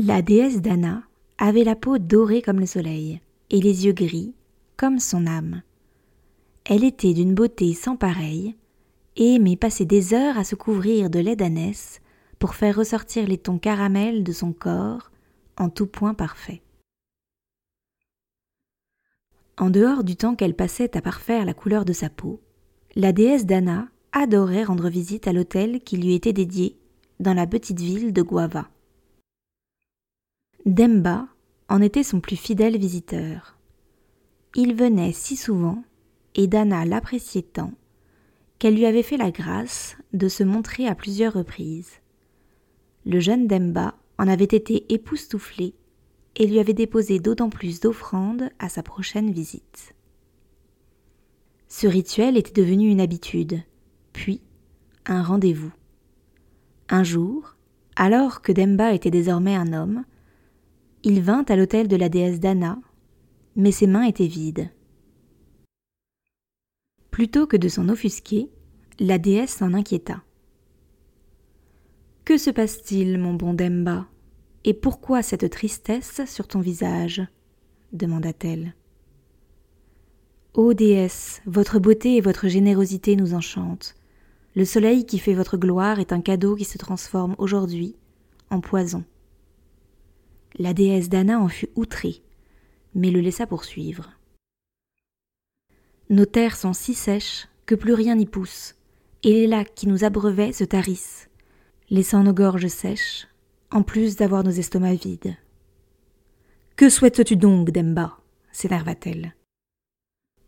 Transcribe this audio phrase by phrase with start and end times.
[0.00, 1.02] La déesse Dana
[1.38, 3.20] avait la peau dorée comme le soleil
[3.50, 4.32] et les yeux gris
[4.76, 5.62] comme son âme.
[6.64, 8.54] Elle était d'une beauté sans pareille
[9.16, 12.00] et aimait passer des heures à se couvrir de lait d'ânesse
[12.38, 15.10] pour faire ressortir les tons caramels de son corps
[15.56, 16.62] en tout point parfait.
[19.56, 22.40] En dehors du temps qu'elle passait à parfaire la couleur de sa peau,
[22.94, 26.78] la déesse Dana adorait rendre visite à l'hôtel qui lui était dédié
[27.18, 28.68] dans la petite ville de Guava.
[30.68, 31.26] Demba
[31.70, 33.56] en était son plus fidèle visiteur.
[34.54, 35.82] Il venait si souvent,
[36.34, 37.72] et Dana l'appréciait tant,
[38.58, 41.92] qu'elle lui avait fait la grâce de se montrer à plusieurs reprises.
[43.06, 45.72] Le jeune Demba en avait été époustouflé
[46.36, 49.94] et lui avait déposé d'autant plus d'offrandes à sa prochaine visite.
[51.68, 53.62] Ce rituel était devenu une habitude,
[54.12, 54.42] puis
[55.06, 55.72] un rendez-vous.
[56.90, 57.56] Un jour,
[57.96, 60.04] alors que Demba était désormais un homme,
[61.04, 62.78] il vint à l'hôtel de la déesse Dana,
[63.56, 64.70] mais ses mains étaient vides.
[67.10, 68.48] Plutôt que de s'en offusquer,
[68.98, 70.22] la déesse s'en inquiéta.
[72.24, 74.06] Que se passe-t-il, mon bon Demba?
[74.64, 77.22] Et pourquoi cette tristesse sur ton visage?
[77.92, 78.74] demanda-t-elle.
[80.54, 83.94] Ô déesse, votre beauté et votre générosité nous enchantent.
[84.54, 87.96] Le soleil qui fait votre gloire est un cadeau qui se transforme aujourd'hui
[88.50, 89.04] en poison.
[90.56, 92.22] La déesse Dana en fut outrée,
[92.94, 94.12] mais le laissa poursuivre.
[96.10, 98.74] Nos terres sont si sèches que plus rien n'y pousse,
[99.22, 101.28] et les lacs qui nous abreuvaient se tarissent,
[101.90, 103.28] laissant nos gorges sèches,
[103.70, 105.36] en plus d'avoir nos estomacs vides.
[106.76, 108.18] Que souhaites-tu donc, Demba?
[108.52, 109.34] s'énerva-t-elle.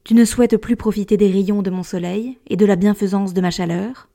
[0.05, 3.41] Tu ne souhaites plus profiter des rayons de mon soleil et de la bienfaisance de
[3.41, 4.09] ma chaleur?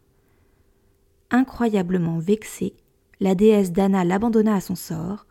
[1.29, 2.73] Incroyablement vexée,
[3.19, 5.27] la déesse Dana l'abandonna à son sort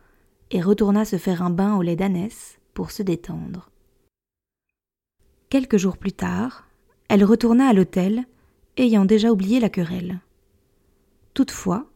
[0.51, 3.69] et retourna se faire un bain au lait d'ânesse pour se détendre.
[5.49, 6.67] Quelques jours plus tard,
[7.07, 8.25] elle retourna à l'hôtel,
[8.77, 10.19] ayant déjà oublié la querelle.
[11.33, 11.89] Toutefois,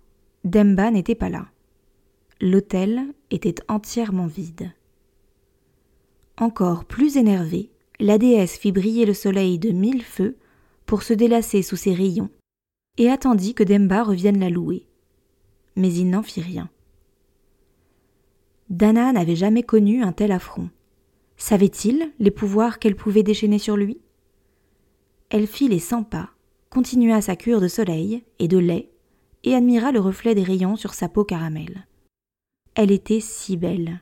[0.43, 1.47] Demba n'était pas là.
[2.39, 4.71] L'hôtel était entièrement vide.
[6.37, 10.37] Encore plus énervée, la déesse fit briller le soleil de mille feux
[10.85, 12.29] pour se délasser sous ses rayons,
[12.97, 14.87] et attendit que Demba revienne la louer.
[15.75, 16.69] Mais il n'en fit rien.
[18.69, 20.69] Dana n'avait jamais connu un tel affront.
[21.37, 23.99] Savait-il les pouvoirs qu'elle pouvait déchaîner sur lui?
[25.29, 26.31] Elle fit les cent pas,
[26.69, 28.91] continua sa cure de soleil et de lait,
[29.43, 31.87] et admira le reflet des rayons sur sa peau caramel.
[32.75, 34.01] Elle était si belle.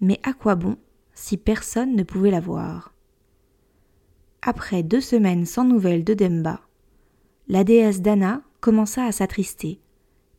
[0.00, 0.76] Mais à quoi bon
[1.14, 2.94] si personne ne pouvait la voir?
[4.42, 6.60] Après deux semaines sans nouvelles de Demba,
[7.48, 9.80] la déesse Dana commença à s'attrister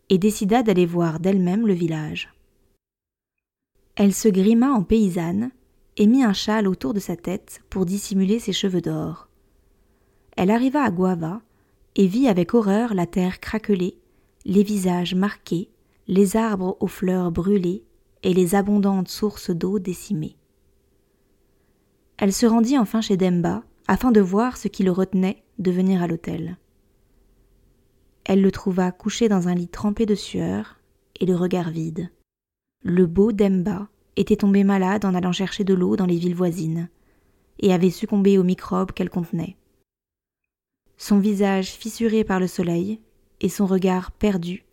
[0.10, 2.34] et décida d'aller voir d'elle-même le village.
[3.96, 5.52] Elle se grima en paysanne
[5.98, 9.28] et mit un châle autour de sa tête pour dissimuler ses cheveux d'or.
[10.36, 11.42] Elle arriva à Guava
[11.96, 14.00] et vit avec horreur la terre craquelée,
[14.46, 15.70] les visages marqués,
[16.08, 17.84] les arbres aux fleurs brûlées
[18.24, 20.38] et les abondantes sources d'eau décimées.
[22.18, 26.02] Elle se rendit enfin chez Demba afin de voir ce qui le retenait de venir
[26.02, 26.58] à l'hôtel.
[28.26, 30.80] Elle le trouva couché dans un lit trempé de sueur
[31.20, 32.10] et le regard vide.
[32.84, 36.90] Le beau Demba était tombé malade en allant chercher de l'eau dans les villes voisines,
[37.60, 39.56] et avait succombé aux microbes qu'elle contenait.
[40.98, 43.00] Son visage fissuré par le soleil
[43.40, 44.66] et son regard perdu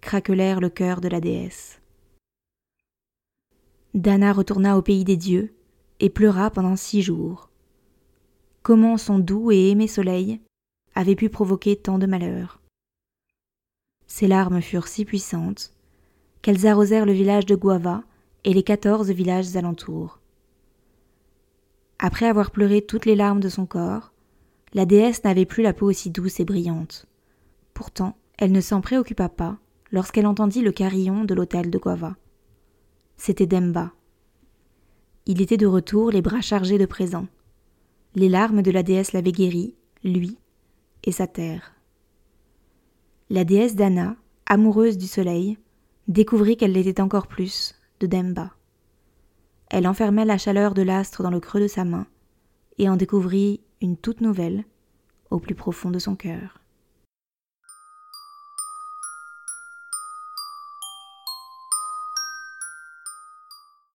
[0.00, 1.80] craquelèrent le cœur de la déesse.
[3.92, 5.52] Dana retourna au pays des dieux
[5.98, 7.50] et pleura pendant six jours.
[8.62, 10.40] Comment son doux et aimé soleil
[10.94, 12.60] avait pu provoquer tant de malheur
[14.06, 15.74] Ses larmes furent si puissantes
[16.48, 18.04] qu'elles arrosèrent le village de Guava
[18.44, 20.18] et les quatorze villages alentours.
[21.98, 24.14] Après avoir pleuré toutes les larmes de son corps,
[24.72, 27.04] la déesse n'avait plus la peau aussi douce et brillante.
[27.74, 29.58] Pourtant, elle ne s'en préoccupa pas
[29.92, 32.16] lorsqu'elle entendit le carillon de l'hôtel de Guava.
[33.18, 33.92] C'était Demba.
[35.26, 37.28] Il était de retour, les bras chargés de présents.
[38.14, 40.38] Les larmes de la déesse l'avaient guéri, lui
[41.04, 41.74] et sa terre.
[43.28, 44.16] La déesse Dana,
[44.46, 45.58] amoureuse du soleil,
[46.08, 48.52] découvrit qu'elle l'était encore plus de Demba.
[49.70, 52.06] Elle enfermait la chaleur de l'astre dans le creux de sa main
[52.78, 54.64] et en découvrit une toute nouvelle
[55.30, 56.57] au plus profond de son cœur.